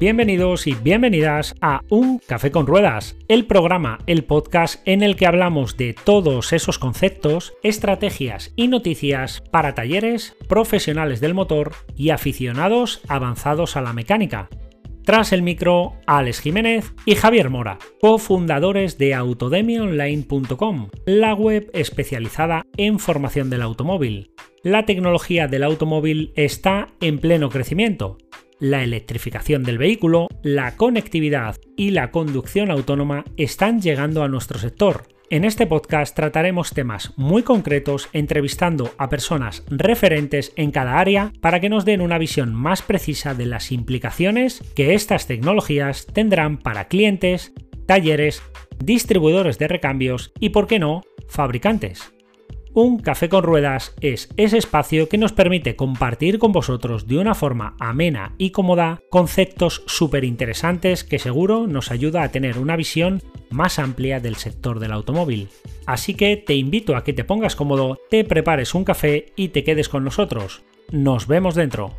[0.00, 5.26] Bienvenidos y bienvenidas a Un Café con Ruedas, el programa, el podcast en el que
[5.26, 13.02] hablamos de todos esos conceptos, estrategias y noticias para talleres, profesionales del motor y aficionados
[13.08, 14.48] avanzados a la mecánica.
[15.04, 23.00] Tras el micro, Alex Jiménez y Javier Mora, cofundadores de autodemiaonline.com, la web especializada en
[23.00, 24.30] formación del automóvil.
[24.62, 28.16] La tecnología del automóvil está en pleno crecimiento.
[28.60, 35.08] La electrificación del vehículo, la conectividad y la conducción autónoma están llegando a nuestro sector
[35.32, 41.60] en este podcast trataremos temas muy concretos entrevistando a personas referentes en cada área para
[41.60, 46.88] que nos den una visión más precisa de las implicaciones que estas tecnologías tendrán para
[46.88, 47.52] clientes,
[47.86, 48.42] talleres,
[48.84, 52.12] distribuidores de recambios y, por qué no, fabricantes.
[52.72, 57.34] Un café con ruedas es ese espacio que nos permite compartir con vosotros de una
[57.34, 63.22] forma amena y cómoda conceptos súper interesantes que seguro nos ayuda a tener una visión
[63.50, 65.48] más amplia del sector del automóvil.
[65.84, 69.64] Así que te invito a que te pongas cómodo, te prepares un café y te
[69.64, 70.62] quedes con nosotros.
[70.92, 71.96] Nos vemos dentro.